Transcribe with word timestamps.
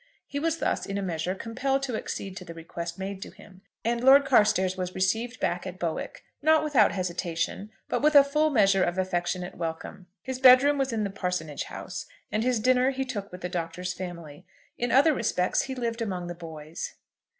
He 0.25 0.39
was 0.39 0.57
thus 0.57 0.87
in 0.87 0.97
a 0.97 1.01
measure 1.03 1.35
compelled 1.35 1.83
to 1.83 1.95
accede 1.95 2.35
to 2.37 2.43
the 2.43 2.55
request 2.55 2.97
made 2.97 3.21
to 3.21 3.29
him, 3.29 3.61
and 3.85 4.03
Lord 4.03 4.25
Carstairs 4.25 4.75
was 4.75 4.95
received 4.95 5.39
back 5.39 5.67
at 5.67 5.77
Bowick, 5.77 6.23
not 6.41 6.63
without 6.63 6.91
hesitation, 6.93 7.69
but 7.87 8.01
with 8.01 8.15
a 8.15 8.23
full 8.23 8.49
measure 8.49 8.83
of 8.83 8.97
affectionate 8.97 9.53
welcome. 9.59 10.07
His 10.23 10.39
bed 10.39 10.63
room 10.63 10.79
was 10.79 10.91
in 10.91 11.03
the 11.03 11.11
parsonage 11.11 11.65
house, 11.65 12.07
and 12.31 12.41
his 12.43 12.59
dinner 12.59 12.89
he 12.89 13.05
took 13.05 13.31
with 13.31 13.41
the 13.41 13.47
Doctor's 13.47 13.93
family. 13.93 14.43
In 14.75 14.91
other 14.91 15.13
respects 15.13 15.61
he 15.65 15.75
lived 15.75 16.01
among 16.01 16.25
the 16.25 16.33
boys. 16.33 16.95